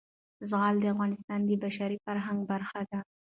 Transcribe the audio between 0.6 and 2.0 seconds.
د افغانستان د بشري